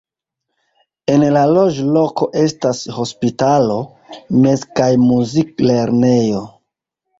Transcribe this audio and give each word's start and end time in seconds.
En 1.15 1.25
la 1.35 1.43
loĝloko 1.57 2.29
estas 2.45 2.81
hospitalo, 2.97 3.77
mez- 4.41 4.67
kaj 4.83 4.91
muzik-lernejo. 5.05 6.45